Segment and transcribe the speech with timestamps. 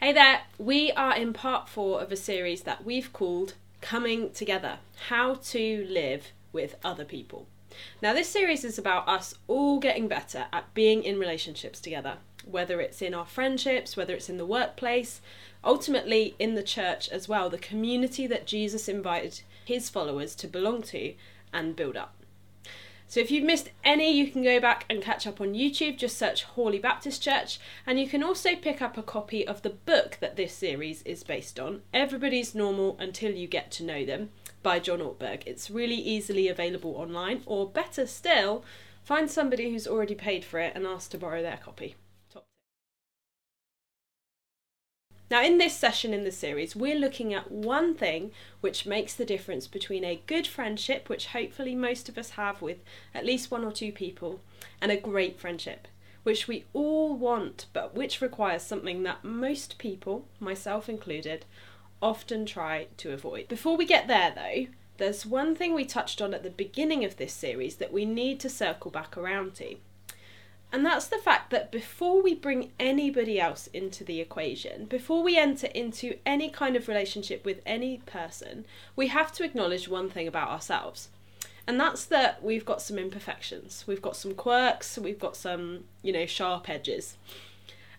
[0.00, 4.78] Hey there, we are in part four of a series that we've called Coming Together
[5.08, 7.48] How to Live with Other People.
[8.00, 12.80] Now, this series is about us all getting better at being in relationships together, whether
[12.80, 15.20] it's in our friendships, whether it's in the workplace,
[15.64, 20.80] ultimately in the church as well, the community that Jesus invited his followers to belong
[20.82, 21.14] to
[21.52, 22.14] and build up.
[23.10, 25.96] So if you've missed any, you can go back and catch up on YouTube.
[25.96, 29.70] Just search Hawley Baptist Church, and you can also pick up a copy of the
[29.70, 34.28] book that this series is based on, Everybody's Normal Until You Get to Know Them,
[34.62, 35.42] by John Ortberg.
[35.46, 38.62] It's really easily available online, or better still,
[39.02, 41.94] find somebody who's already paid for it and ask to borrow their copy.
[45.30, 48.30] Now, in this session in the series, we're looking at one thing
[48.62, 52.78] which makes the difference between a good friendship, which hopefully most of us have with
[53.14, 54.40] at least one or two people,
[54.80, 55.86] and a great friendship,
[56.22, 61.44] which we all want, but which requires something that most people, myself included,
[62.00, 63.48] often try to avoid.
[63.48, 64.66] Before we get there, though,
[64.96, 68.40] there's one thing we touched on at the beginning of this series that we need
[68.40, 69.76] to circle back around to.
[70.70, 75.38] And that's the fact that before we bring anybody else into the equation, before we
[75.38, 80.28] enter into any kind of relationship with any person, we have to acknowledge one thing
[80.28, 81.08] about ourselves.
[81.66, 83.84] And that's that we've got some imperfections.
[83.86, 87.16] We've got some quirks, we've got some, you know, sharp edges.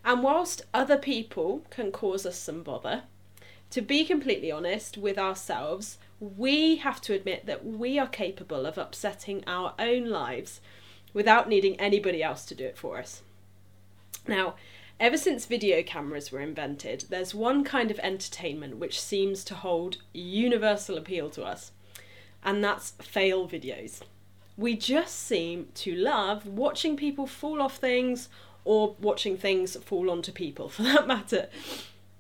[0.05, 3.03] And whilst other people can cause us some bother,
[3.71, 8.77] to be completely honest with ourselves, we have to admit that we are capable of
[8.77, 10.61] upsetting our own lives
[11.13, 13.21] without needing anybody else to do it for us.
[14.27, 14.55] Now,
[14.99, 19.97] ever since video cameras were invented, there's one kind of entertainment which seems to hold
[20.13, 21.71] universal appeal to us,
[22.43, 24.01] and that's fail videos.
[24.57, 28.29] We just seem to love watching people fall off things
[28.65, 31.49] or watching things fall onto people for that matter.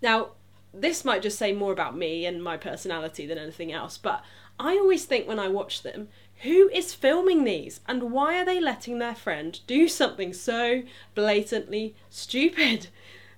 [0.01, 0.29] Now,
[0.73, 4.23] this might just say more about me and my personality than anything else, but
[4.59, 6.09] I always think when I watch them,
[6.43, 10.83] who is filming these and why are they letting their friend do something so
[11.15, 12.87] blatantly stupid?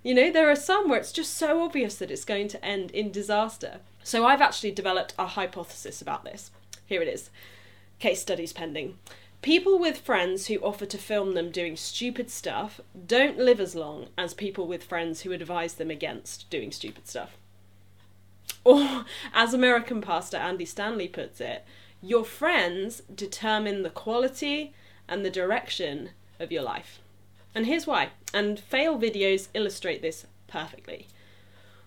[0.03, 2.91] You know, there are some where it's just so obvious that it's going to end
[2.91, 3.79] in disaster.
[4.03, 6.51] So I've actually developed a hypothesis about this.
[6.85, 7.29] Here it is
[7.99, 8.97] case studies pending.
[9.41, 14.07] People with friends who offer to film them doing stupid stuff don't live as long
[14.17, 17.37] as people with friends who advise them against doing stupid stuff.
[18.63, 21.63] Or, as American pastor Andy Stanley puts it,
[22.01, 24.73] your friends determine the quality
[25.07, 26.99] and the direction of your life.
[27.53, 28.09] And here's why.
[28.33, 31.07] And fail videos illustrate this perfectly.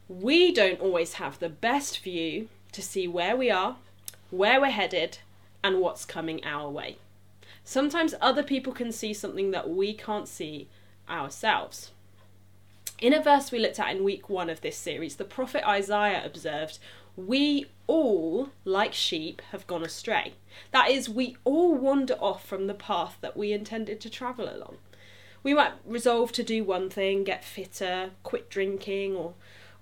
[0.08, 3.76] We don't always have the best view to see where we are,
[4.30, 5.19] where we're headed,
[5.62, 6.98] and what's coming our way.
[7.64, 10.69] Sometimes other people can see something that we can't see
[11.08, 11.91] ourselves.
[12.98, 16.25] In a verse we looked at in week one of this series, the prophet Isaiah
[16.25, 16.78] observed,
[17.16, 20.34] We all, like sheep, have gone astray.
[20.72, 24.78] That is, we all wander off from the path that we intended to travel along.
[25.44, 29.34] We might resolve to do one thing, get fitter, quit drinking, or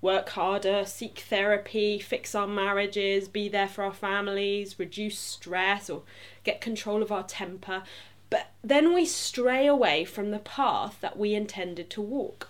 [0.03, 6.03] work harder, seek therapy, fix our marriages, be there for our families, reduce stress, or
[6.45, 7.85] get control of our temper.
[8.29, 12.49] But then we stray away from the path that we intended to walk.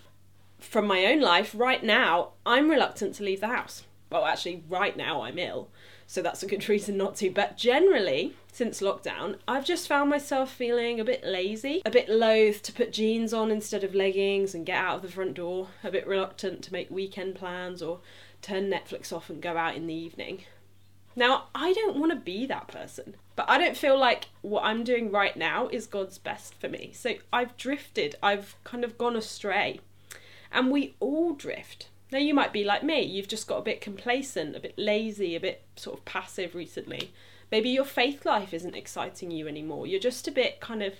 [0.59, 4.97] From my own life, right now, I'm reluctant to leave the house well, actually, right
[4.97, 5.71] now I'm ill,
[6.06, 7.31] so that's a good reason not to.
[7.31, 12.62] But generally, since lockdown, I've just found myself feeling a bit lazy, a bit loath
[12.62, 15.91] to put jeans on instead of leggings and get out of the front door, a
[15.91, 18.00] bit reluctant to make weekend plans or
[18.43, 20.44] turn Netflix off and go out in the evening.
[21.15, 24.83] Now, I don't want to be that person, but I don't feel like what I'm
[24.83, 26.93] doing right now is God's best for me.
[26.94, 29.81] So I've drifted, I've kind of gone astray.
[30.50, 31.89] And we all drift.
[32.12, 35.34] Now, you might be like me, you've just got a bit complacent, a bit lazy,
[35.34, 37.11] a bit sort of passive recently.
[37.50, 39.87] Maybe your faith life isn't exciting you anymore.
[39.87, 40.93] You're just a bit kind of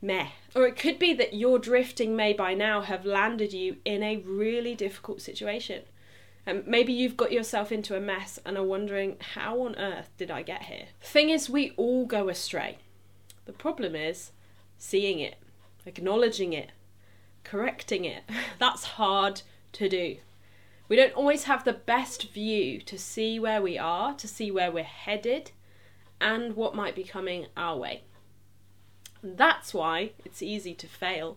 [0.00, 0.28] meh.
[0.54, 4.18] Or it could be that your drifting may by now have landed you in a
[4.18, 5.82] really difficult situation.
[6.46, 10.30] And maybe you've got yourself into a mess and are wondering, how on earth did
[10.30, 10.86] I get here?
[11.00, 12.78] thing is, we all go astray.
[13.46, 14.30] The problem is
[14.78, 15.34] seeing it,
[15.84, 16.70] acknowledging it,
[17.42, 18.22] correcting it.
[18.60, 20.18] That's hard to do.
[20.90, 24.72] We don't always have the best view to see where we are, to see where
[24.72, 25.52] we're headed,
[26.20, 28.02] and what might be coming our way.
[29.22, 31.36] That's why it's easy to fail.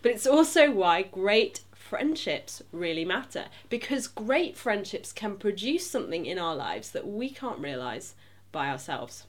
[0.00, 3.46] But it's also why great friendships really matter.
[3.68, 8.14] Because great friendships can produce something in our lives that we can't realise
[8.52, 9.24] by ourselves.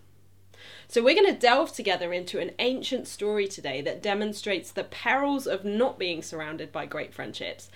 [0.88, 5.48] So, we're going to delve together into an ancient story today that demonstrates the perils
[5.48, 7.70] of not being surrounded by great friendships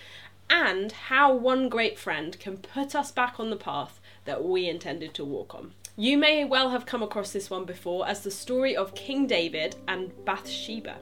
[0.50, 5.14] and how one great friend can put us back on the path that we intended
[5.16, 5.74] to walk on.
[5.96, 9.76] You may well have come across this one before as the story of King David
[9.88, 10.98] and Bathsheba.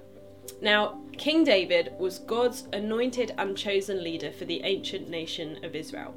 [0.62, 6.16] Now, King David was God's anointed and chosen leader for the ancient nation of Israel.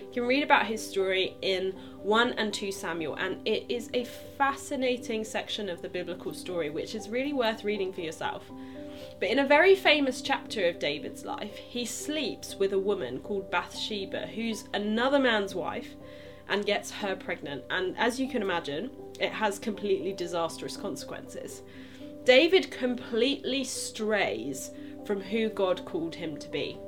[0.00, 1.72] You can read about his story in
[2.02, 6.94] 1 and 2 Samuel, and it is a fascinating section of the biblical story which
[6.94, 8.44] is really worth reading for yourself.
[9.20, 13.50] But in a very famous chapter of David's life, he sleeps with a woman called
[13.50, 15.94] Bathsheba, who's another man's wife,
[16.48, 17.62] and gets her pregnant.
[17.68, 18.90] And as you can imagine,
[19.20, 21.60] it has completely disastrous consequences.
[22.24, 24.70] David completely strays
[25.04, 26.78] from who God called him to be.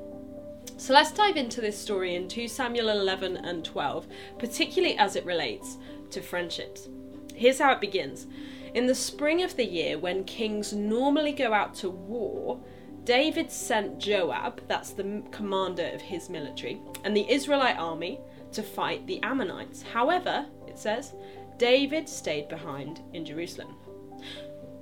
[0.78, 4.06] So let's dive into this story in 2 Samuel 11 and 12,
[4.38, 5.76] particularly as it relates
[6.10, 6.88] to friendships.
[7.34, 8.26] Here's how it begins.
[8.74, 12.58] In the spring of the year, when kings normally go out to war,
[13.04, 18.20] David sent Joab, that's the commander of his military, and the Israelite army
[18.52, 19.82] to fight the Ammonites.
[19.82, 21.14] However, it says,
[21.58, 23.76] David stayed behind in Jerusalem.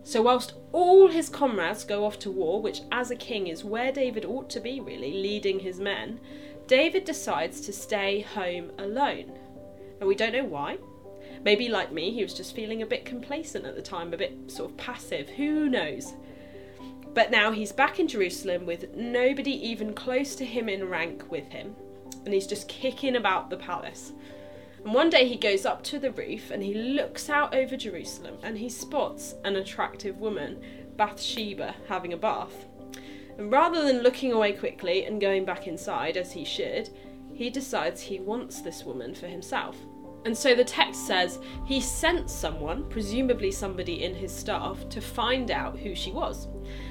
[0.03, 3.93] So, whilst all his comrades go off to war, which as a king is where
[3.93, 6.21] David ought to be, really, leading his men,
[6.67, 9.33] David decides to stay home alone.
[9.99, 10.79] And we don't know why.
[11.45, 14.51] Maybe, like me, he was just feeling a bit complacent at the time, a bit
[14.51, 15.29] sort of passive.
[15.31, 16.15] Who knows?
[17.15, 21.49] But now he's back in Jerusalem with nobody even close to him in rank with
[21.49, 21.75] him,
[22.25, 24.13] and he's just kicking about the palace.
[24.85, 28.39] And one day he goes up to the roof and he looks out over Jerusalem
[28.43, 30.63] and he spots an attractive woman,
[30.97, 32.65] Bathsheba, having a bath.
[33.37, 36.89] And rather than looking away quickly and going back inside as he should,
[37.35, 39.77] he decides he wants this woman for himself.
[40.25, 45.51] And so the text says he sent someone, presumably somebody in his staff, to find
[45.51, 46.49] out who she was.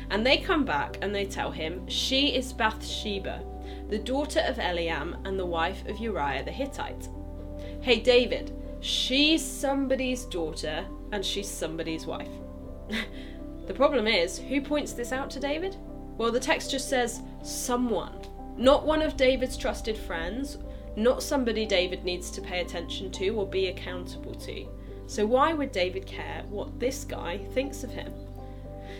[0.10, 3.44] And they come back and they tell him she is Bathsheba,
[3.90, 7.10] the daughter of Eliam and the wife of Uriah the Hittite.
[7.82, 12.32] Hey, David, she's somebody's daughter and she's somebody's wife.
[13.68, 15.76] the problem is, who points this out to David?
[16.18, 18.20] Well, the text just says someone,
[18.58, 20.58] not one of David's trusted friends,
[20.96, 24.68] not somebody David needs to pay attention to or be accountable to.
[25.08, 28.14] So, why would David care what this guy thinks of him?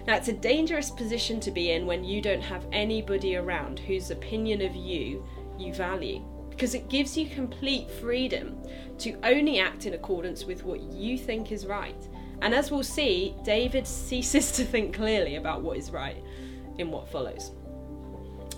[0.08, 4.12] Now, it's a dangerous position to be in when you don't have anybody around whose
[4.12, 5.26] opinion of you
[5.58, 8.62] you value because it gives you complete freedom
[8.98, 12.08] to only act in accordance with what you think is right.
[12.42, 16.22] And as we'll see, David ceases to think clearly about what is right
[16.78, 17.52] in what follows.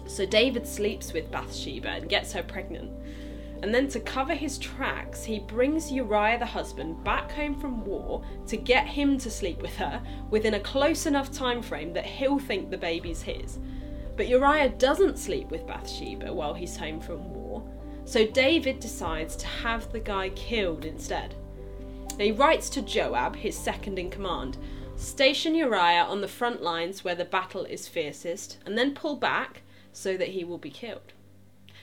[0.07, 2.91] So David sleeps with Bathsheba and gets her pregnant.
[3.61, 8.23] And then to cover his tracks, he brings Uriah the husband back home from war
[8.47, 12.39] to get him to sleep with her within a close enough time frame that he'll
[12.39, 13.59] think the baby's his.
[14.17, 17.63] But Uriah doesn't sleep with Bathsheba while he's home from war
[18.05, 21.35] so David decides to have the guy killed instead.
[22.19, 24.57] He writes to Joab, his second in command,
[24.95, 29.61] station Uriah on the front lines where the battle is fiercest, and then pull back
[29.93, 31.13] so that he will be killed.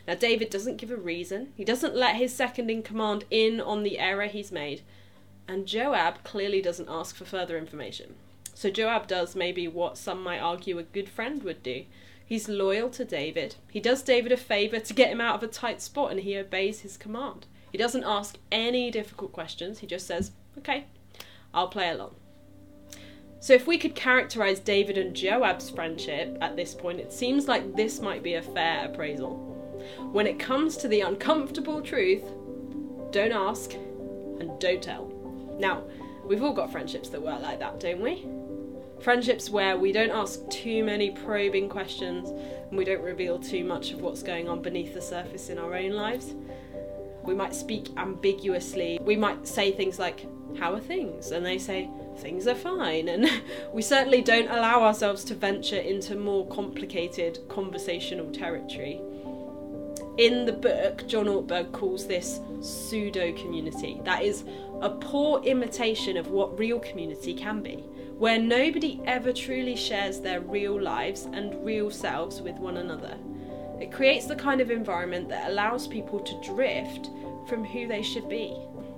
[0.08, 3.82] Now, David doesn't give a reason, he doesn't let his second in command in on
[3.82, 4.80] the error he's made,
[5.46, 8.14] and Joab clearly doesn't ask for further information.
[8.54, 11.84] So, Joab does maybe what some might argue a good friend would do
[12.24, 13.56] He's loyal to David.
[13.70, 16.36] He does David a favour to get him out of a tight spot and he
[16.38, 17.46] obeys his command.
[17.70, 20.86] He doesn't ask any difficult questions, he just says, Okay,
[21.52, 22.14] I'll play along.
[23.40, 27.76] So, if we could characterise David and Joab's friendship at this point, it seems like
[27.76, 29.57] this might be a fair appraisal.
[30.12, 32.24] When it comes to the uncomfortable truth,
[33.10, 35.12] don't ask and don't tell.
[35.58, 35.82] Now,
[36.24, 38.26] we've all got friendships that work like that, don't we?
[39.02, 43.92] Friendships where we don't ask too many probing questions and we don't reveal too much
[43.92, 46.34] of what's going on beneath the surface in our own lives.
[47.22, 48.98] We might speak ambiguously.
[49.02, 50.26] We might say things like,
[50.58, 51.32] How are things?
[51.32, 53.08] And they say, Things are fine.
[53.10, 53.30] And
[53.74, 59.02] we certainly don't allow ourselves to venture into more complicated conversational territory.
[60.18, 64.00] In the book, John Ortberg calls this pseudo community.
[64.04, 64.44] That is
[64.80, 67.84] a poor imitation of what real community can be
[68.18, 73.16] where nobody ever truly shares their real lives and real selves with one another.
[73.80, 77.10] It creates the kind of environment that allows people to drift
[77.48, 78.56] from who they should be.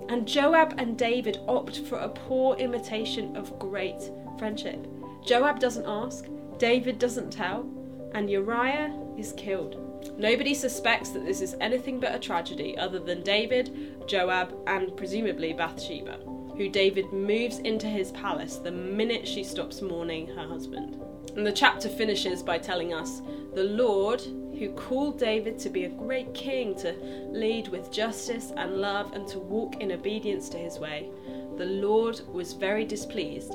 [0.09, 4.87] And Joab and David opt for a poor imitation of great friendship.
[5.23, 6.25] Joab doesn't ask,
[6.57, 7.69] David doesn't tell,
[8.15, 9.90] and Uriah is killed.
[10.17, 15.53] Nobody suspects that this is anything but a tragedy other than David, Joab, and presumably
[15.53, 16.19] Bathsheba
[16.61, 21.01] who David moves into his palace the minute she stops mourning her husband.
[21.35, 23.23] And the chapter finishes by telling us
[23.55, 26.93] the Lord, who called David to be a great king, to
[27.31, 31.09] lead with justice and love, and to walk in obedience to his way,
[31.57, 33.55] the Lord was very displeased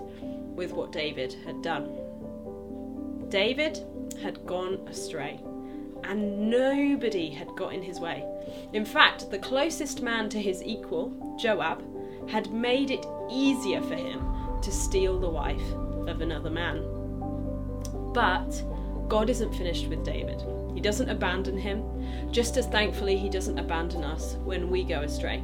[0.56, 1.96] with what David had done.
[3.30, 3.86] David
[4.20, 5.40] had gone astray,
[6.10, 8.24] and nobody had got in his way.
[8.74, 11.84] In fact, the closest man to his equal, Joab,
[12.30, 14.22] had made it easier for him
[14.62, 15.72] to steal the wife
[16.08, 16.84] of another man.
[18.14, 18.64] But
[19.08, 20.42] God isn't finished with David.
[20.74, 21.84] He doesn't abandon him,
[22.32, 25.44] just as thankfully he doesn't abandon us when we go astray.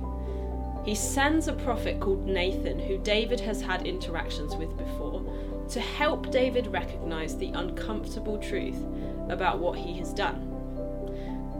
[0.83, 5.23] He sends a prophet called Nathan, who David has had interactions with before,
[5.69, 8.83] to help David recognize the uncomfortable truth
[9.29, 10.50] about what he has done.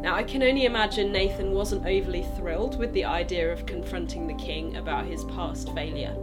[0.02, 4.34] Now, I can only imagine Nathan wasn't overly thrilled with the idea of confronting the
[4.34, 6.16] king about his past failure.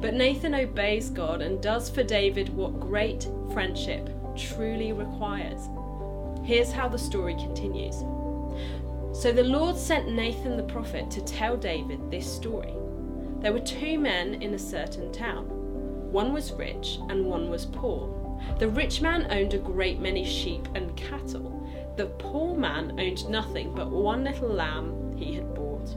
[0.00, 5.68] But Nathan obeys God and does for David what great friendship truly requires.
[6.44, 7.96] Here's how the story continues.
[9.18, 12.74] So the Lord sent Nathan the prophet to tell David this story.
[13.40, 15.46] There were two men in a certain town.
[16.12, 18.38] One was rich and one was poor.
[18.58, 21.63] The rich man owned a great many sheep and cattle.
[21.96, 25.94] The poor man owned nothing but one little lamb he had bought.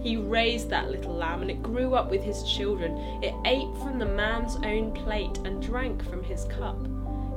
[0.00, 2.96] He raised that little lamb and it grew up with his children.
[3.22, 6.86] It ate from the man's own plate and drank from his cup.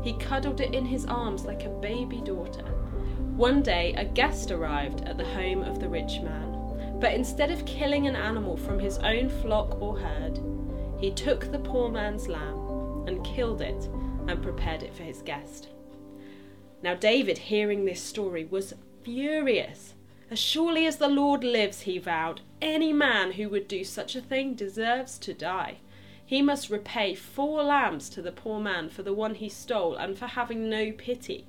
[0.04, 2.66] He cuddled it in his arms like a baby daughter.
[3.36, 7.66] One day, a guest arrived at the home of the rich man, but instead of
[7.66, 10.40] killing an animal from his own flock or herd,
[11.00, 13.90] he took the poor man's lamb and killed it
[14.28, 15.70] and prepared it for his guest.
[16.84, 18.74] Now, David, hearing this story, was
[19.04, 19.94] furious.
[20.30, 24.22] As surely as the Lord lives, he vowed, any man who would do such a
[24.22, 25.78] thing deserves to die.
[26.26, 30.18] He must repay four lambs to the poor man for the one he stole and
[30.18, 31.48] for having no pity.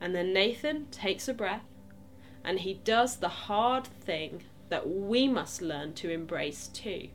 [0.00, 1.64] And then Nathan takes a breath
[2.44, 7.08] and he does the hard thing that we must learn to embrace too,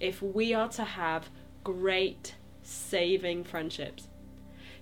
[0.00, 1.28] if we are to have
[1.62, 4.08] great saving friendships.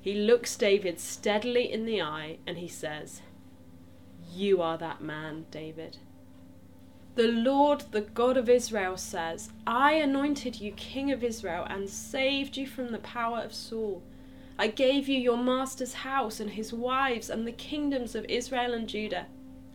[0.02, 3.22] He looks David steadily in the eye and he says,
[4.34, 5.98] You are that man, David.
[7.14, 12.56] The Lord, the God of Israel, says, I anointed you king of Israel and saved
[12.56, 14.02] you from the power of Saul.
[14.58, 18.88] I gave you your master's house and his wives and the kingdoms of Israel and
[18.88, 19.26] Judah.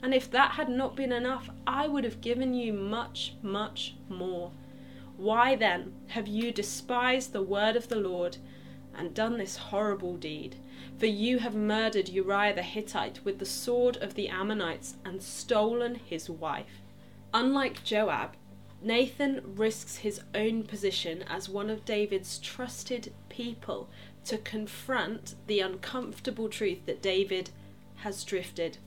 [0.04, 4.52] And if that had not been enough, I would have given you much, much more.
[5.16, 8.38] Why then have you despised the word of the Lord
[8.98, 10.56] and done this horrible deed?
[10.98, 15.96] For you have murdered Uriah the Hittite with the sword of the Ammonites and stolen
[15.96, 16.82] his wife.
[17.34, 18.36] Unlike Joab,
[18.82, 23.90] Nathan risks his own position as one of David's trusted people
[24.26, 27.50] to confront the uncomfortable truth that David
[27.98, 28.78] has drifted,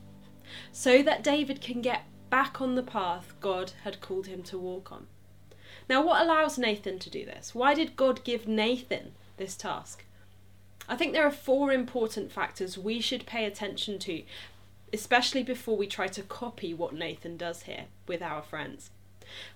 [0.70, 4.92] so that David can get back on the path God had called him to walk
[4.92, 5.06] on.
[5.88, 7.54] Now, what allows Nathan to do this?
[7.54, 10.04] Why did God give Nathan this task?
[10.88, 14.22] I think there are four important factors we should pay attention to
[14.92, 18.90] especially before we try to copy what Nathan does here with our friends.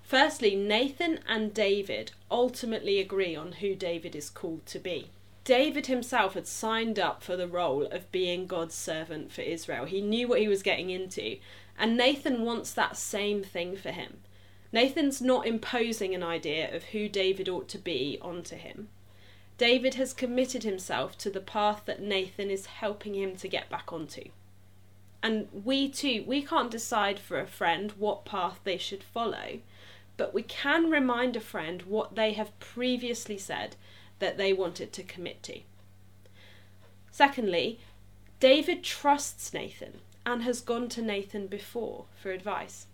[0.02, 5.10] Firstly, Nathan and David ultimately agree on who David is called to be.
[5.42, 9.84] David himself had signed up for the role of being God's servant for Israel.
[9.84, 11.38] He knew what he was getting into,
[11.78, 14.20] and Nathan wants that same thing for him.
[14.72, 18.88] Nathan's not imposing an idea of who David ought to be onto him.
[19.56, 23.92] David has committed himself to the path that Nathan is helping him to get back
[23.92, 24.24] onto.
[25.22, 29.60] And we too, we can't decide for a friend what path they should follow,
[30.16, 33.76] but we can remind a friend what they have previously said
[34.18, 35.60] that they wanted to commit to.
[37.10, 37.78] Secondly,
[38.40, 42.86] David trusts Nathan and has gone to Nathan before for advice.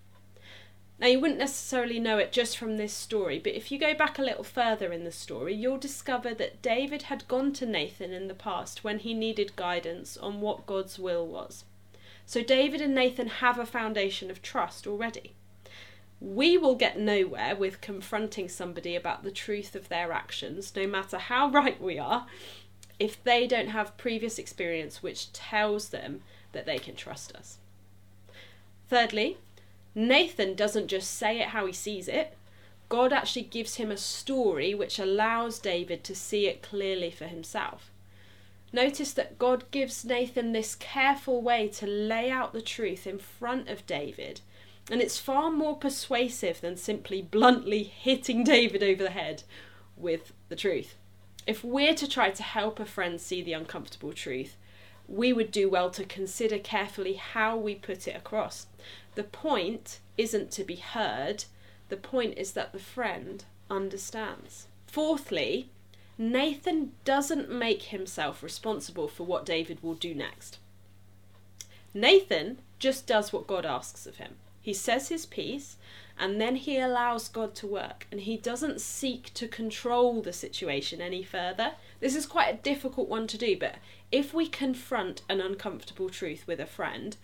[1.00, 4.18] Now, you wouldn't necessarily know it just from this story, but if you go back
[4.18, 8.28] a little further in the story, you'll discover that David had gone to Nathan in
[8.28, 11.64] the past when he needed guidance on what God's will was.
[12.26, 15.32] So David and Nathan have a foundation of trust already.
[16.20, 21.16] We will get nowhere with confronting somebody about the truth of their actions, no matter
[21.16, 22.26] how right we are,
[22.98, 26.20] if they don't have previous experience which tells them
[26.52, 27.56] that they can trust us.
[28.90, 29.38] Thirdly,
[29.94, 32.36] Nathan doesn't just say it how he sees it.
[32.88, 37.90] God actually gives him a story which allows David to see it clearly for himself.
[38.72, 43.68] Notice that God gives Nathan this careful way to lay out the truth in front
[43.68, 44.40] of David,
[44.90, 49.42] and it's far more persuasive than simply bluntly hitting David over the head
[49.96, 50.94] with the truth.
[51.46, 54.56] If we're to try to help a friend see the uncomfortable truth,
[55.08, 58.66] we would do well to consider carefully how we put it across.
[59.14, 61.44] The point isn't to be heard,
[61.88, 64.66] the point is that the friend understands.
[64.86, 65.70] Fourthly,
[66.16, 70.58] Nathan doesn't make himself responsible for what David will do next.
[71.94, 74.36] Nathan just does what God asks of him.
[74.60, 75.76] He says his piece
[76.18, 81.00] and then he allows God to work and he doesn't seek to control the situation
[81.00, 81.72] any further.
[81.98, 83.76] This is quite a difficult one to do, but
[84.12, 87.16] if we confront an uncomfortable truth with a friend,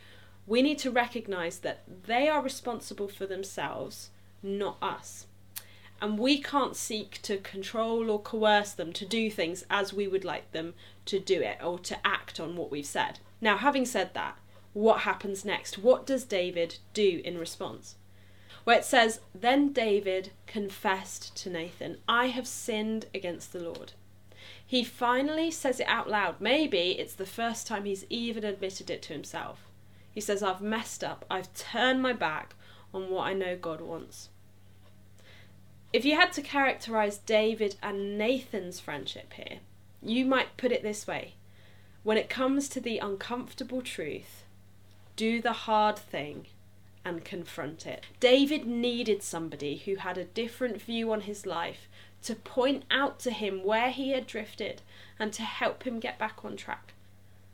[0.46, 4.10] we need to recognize that they are responsible for themselves,
[4.42, 5.26] not us.
[6.00, 10.24] And we can't seek to control or coerce them to do things as we would
[10.24, 10.74] like them
[11.06, 13.18] to do it or to act on what we've said.
[13.40, 14.36] Now, having said that,
[14.72, 15.78] what happens next?
[15.78, 17.96] What does David do in response?
[18.64, 23.92] Where it says, Then David confessed to Nathan, I have sinned against the Lord.
[24.66, 26.40] He finally says it out loud.
[26.40, 29.65] Maybe it's the first time he's even admitted it to himself.
[30.16, 31.26] He says, I've messed up.
[31.30, 32.54] I've turned my back
[32.94, 34.30] on what I know God wants.
[35.92, 39.58] If you had to characterize David and Nathan's friendship here,
[40.02, 41.35] you might put it this way
[42.02, 44.44] When it comes to the uncomfortable truth,
[45.16, 46.46] do the hard thing
[47.04, 48.06] and confront it.
[48.18, 51.90] David needed somebody who had a different view on his life
[52.23, 54.80] to point out to him where he had drifted
[55.18, 56.94] and to help him get back on track.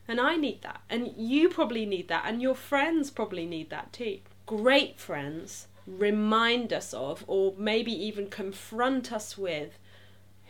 [0.09, 0.81] And I need that.
[0.91, 2.25] And you probably need that.
[2.27, 4.19] And your friends probably need that too.
[4.47, 9.79] Great friends remind us of, or maybe even confront us with,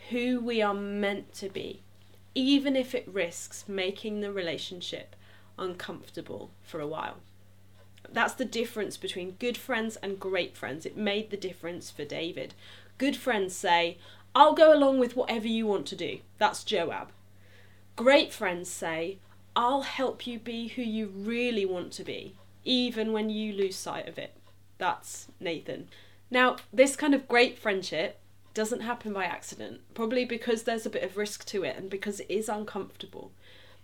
[0.09, 1.81] who we are meant to be,
[2.35, 5.15] even if it risks making the relationship
[5.57, 7.17] uncomfortable for a while.
[8.11, 10.85] That's the difference between good friends and great friends.
[10.85, 12.53] It made the difference for David.
[12.97, 13.97] Good friends say,
[14.35, 16.19] I'll go along with whatever you want to do.
[16.37, 17.11] That's Joab.
[17.95, 19.19] Great friends say,
[19.55, 24.07] I'll help you be who you really want to be, even when you lose sight
[24.07, 24.35] of it.
[24.77, 25.89] That's Nathan.
[26.31, 28.19] Now, this kind of great friendship
[28.53, 32.19] doesn't happen by accident, probably because there's a bit of risk to it and because
[32.19, 33.31] it is uncomfortable.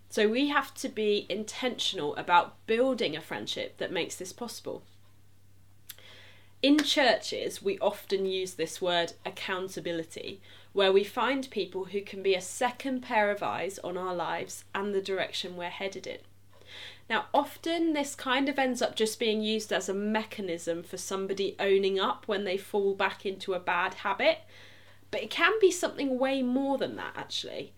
[0.10, 4.84] So we have to be intentional about building a friendship that makes this possible.
[6.62, 10.42] In churches, we often use this word accountability,
[10.80, 14.64] where we find people who can be a second pair of eyes on our lives
[14.74, 16.20] and the direction we're headed in.
[17.10, 21.58] Now, often this kind of ends up just being used as a mechanism for somebody
[21.60, 24.38] owning up when they fall back into a bad habit,
[25.12, 27.74] but it can be something way more than that, actually.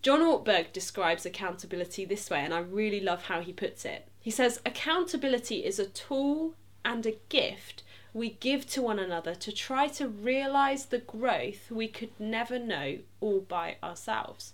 [0.00, 4.06] John Ortberg describes accountability this way, and I really love how he puts it.
[4.20, 7.82] He says, Accountability is a tool and a gift
[8.14, 12.98] we give to one another to try to realize the growth we could never know
[13.20, 14.52] all by ourselves.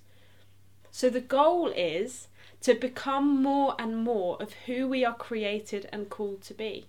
[0.90, 2.28] So the goal is
[2.62, 6.86] to become more and more of who we are created and called to be,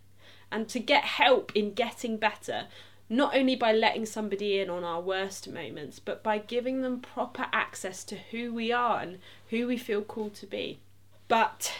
[0.49, 2.67] and to get help in getting better
[3.09, 7.47] not only by letting somebody in on our worst moments, but by giving them proper
[7.51, 10.79] access to who we are and who we feel called to be.
[11.27, 11.73] But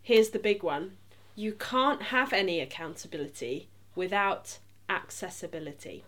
[0.00, 0.92] here's the big one
[1.34, 6.04] you can't have any accountability without accessibility.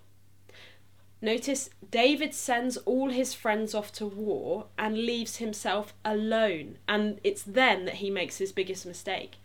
[1.21, 7.45] Notice David sends all his friends off to war and leaves himself alone, and it's
[7.45, 9.37] then that he makes his biggest mistake.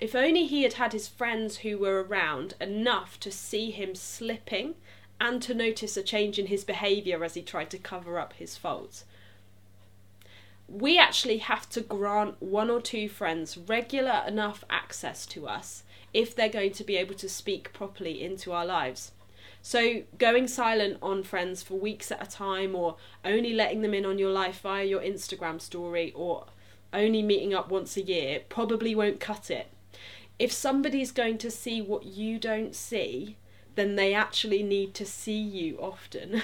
[0.00, 4.76] If only he had had his friends who were around enough to see him slipping
[5.20, 8.56] and to notice a change in his behaviour as he tried to cover up his
[8.56, 9.04] faults.
[10.68, 16.34] We actually have to grant one or two friends regular enough access to us if
[16.34, 19.12] they're going to be able to speak properly into our lives.
[19.60, 24.06] So, going silent on friends for weeks at a time, or only letting them in
[24.06, 26.46] on your life via your Instagram story, or
[26.92, 29.68] only meeting up once a year probably won't cut it
[30.38, 33.36] if somebody's going to see what you don't see,
[33.74, 36.42] then they actually need to see you often.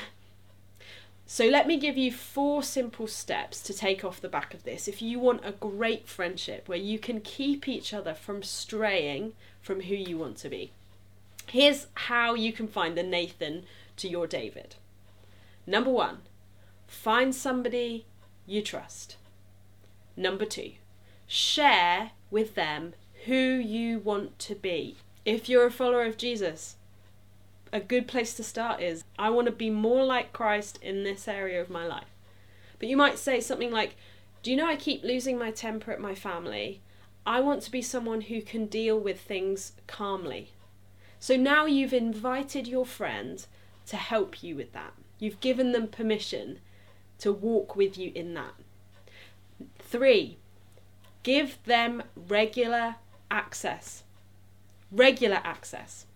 [1.26, 4.88] so, let me give you four simple steps to take off the back of this
[4.88, 9.32] if you want a great friendship where you can keep each other from straying
[9.64, 10.70] from who you want to be.
[11.48, 13.64] Here's how you can find the Nathan
[13.96, 14.76] to your David.
[15.66, 16.18] Number one,
[16.86, 18.04] find somebody
[18.46, 19.16] you trust.
[20.16, 20.72] Number two,
[21.26, 22.92] share with them
[23.24, 24.96] who you want to be.
[25.24, 26.76] If you're a follower of Jesus,
[27.72, 31.26] a good place to start is I want to be more like Christ in this
[31.26, 32.12] area of my life.
[32.78, 33.96] But you might say something like,
[34.42, 36.82] Do you know I keep losing my temper at my family?
[37.26, 40.50] I want to be someone who can deal with things calmly.
[41.18, 43.44] So now you've invited your friend
[43.86, 44.92] to help you with that.
[45.18, 46.58] You've given them permission
[47.18, 48.54] to walk with you in that.
[49.78, 50.38] Three,
[51.24, 52.96] Give them regular
[53.30, 54.04] access.
[54.92, 56.06] Regular access.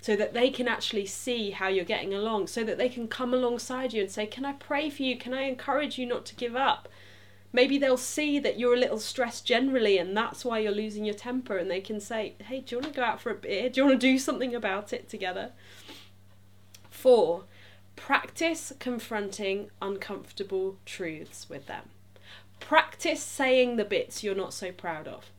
[0.00, 3.34] So that they can actually see how you're getting along, so that they can come
[3.34, 5.18] alongside you and say, Can I pray for you?
[5.18, 6.88] Can I encourage you not to give up?
[7.52, 11.14] Maybe they'll see that you're a little stressed generally and that's why you're losing your
[11.14, 13.68] temper, and they can say, Hey, do you want to go out for a beer?
[13.68, 15.52] Do you want to do something about it together?
[16.90, 17.44] Four,
[17.96, 21.90] practice confronting uncomfortable truths with them.
[22.60, 25.30] Practice saying the bits you're not so proud of.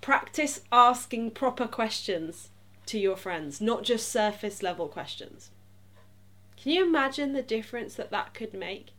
[0.00, 2.50] Practice asking proper questions
[2.86, 5.50] to your friends, not just surface level questions.
[6.56, 8.90] Can you imagine the difference that that could make?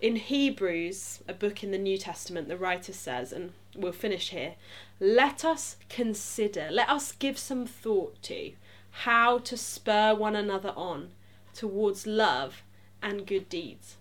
[0.00, 4.54] In Hebrews, a book in the New Testament, the writer says, and we'll finish here
[5.00, 8.52] let us consider, let us give some thought to
[8.90, 11.10] how to spur one another on
[11.54, 12.62] towards love
[13.00, 13.96] and good deeds.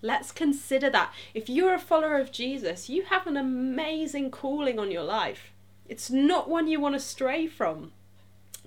[0.00, 1.12] Let's consider that.
[1.34, 5.52] If you're a follower of Jesus, you have an amazing calling on your life.
[5.88, 7.92] It's not one you want to stray from.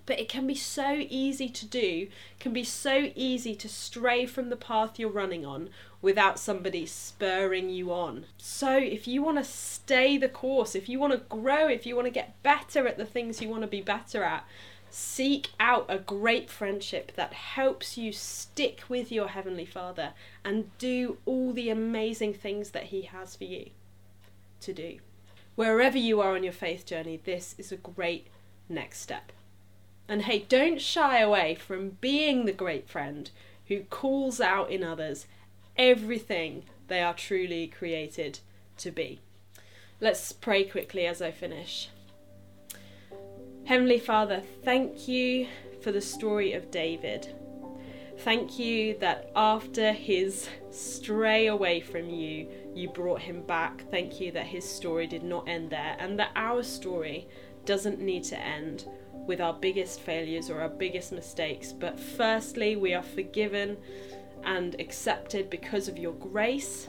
[0.05, 2.07] But it can be so easy to do,
[2.39, 5.69] can be so easy to stray from the path you're running on
[6.01, 8.25] without somebody spurring you on.
[8.37, 11.95] So, if you want to stay the course, if you want to grow, if you
[11.95, 14.45] want to get better at the things you want to be better at,
[14.97, 21.17] Seek out a great friendship that helps you stick with your Heavenly Father and do
[21.25, 23.71] all the amazing things that He has for you
[24.61, 24.99] to do.
[25.55, 28.27] Wherever you are on your faith journey, this is a great
[28.69, 29.33] next step.
[30.07, 33.29] And hey, don't shy away from being the great friend
[33.67, 35.25] who calls out in others
[35.77, 38.39] everything they are truly created
[38.77, 39.19] to be.
[39.99, 41.89] Let's pray quickly as I finish.
[43.65, 45.47] Heavenly Father, thank you
[45.81, 47.33] for the story of David.
[48.19, 53.89] Thank you that after his stray away from you, you brought him back.
[53.89, 57.27] Thank you that his story did not end there and that our story
[57.65, 58.85] doesn't need to end
[59.27, 61.71] with our biggest failures or our biggest mistakes.
[61.71, 63.77] But firstly, we are forgiven
[64.43, 66.87] and accepted because of your grace.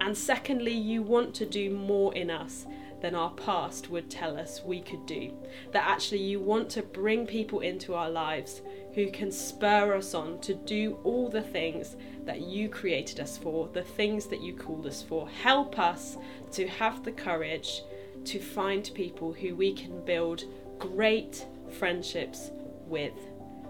[0.00, 2.66] And secondly, you want to do more in us
[3.00, 5.32] than our past would tell us we could do.
[5.72, 8.60] That actually you want to bring people into our lives
[8.94, 13.68] who can spur us on to do all the things that you created us for,
[13.68, 15.28] the things that you called us for.
[15.28, 16.16] Help us
[16.52, 17.82] to have the courage
[18.24, 20.44] to find people who we can build
[20.78, 22.50] great friendships
[22.86, 23.14] with.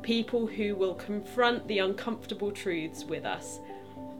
[0.02, 3.58] People who will confront the uncomfortable truths with us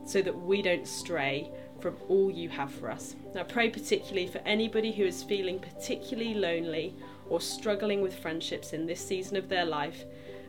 [0.05, 3.14] so that we don't stray from all you have for us.
[3.35, 6.95] Now, pray particularly for anybody who is feeling particularly lonely
[7.29, 10.05] or struggling with friendships in this season of their life.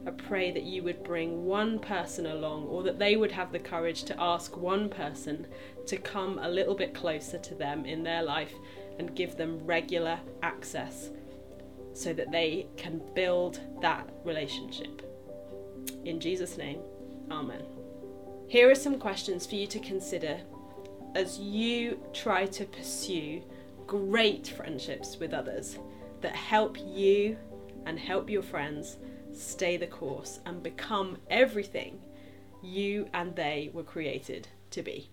[0.08, 3.60] I pray that you would bring one person along, or that they would have the
[3.60, 5.46] courage to ask one person
[5.88, 8.54] to come a little bit closer to them in their life
[8.98, 11.10] and give them regular access
[11.94, 15.02] so that they can build that relationship.
[16.06, 16.80] In Jesus' name,
[17.32, 17.64] Amen.
[18.48, 20.40] Here are some questions for you to consider
[21.16, 23.44] as you try to pursue
[23.86, 25.78] great friendships with others
[26.22, 27.38] that help you
[27.86, 28.98] and help your friends
[29.32, 32.00] stay the course and become everything
[32.62, 35.10] you and they were created to be.